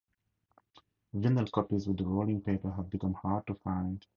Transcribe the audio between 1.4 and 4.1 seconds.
copies with the rolling paper have become hard to find.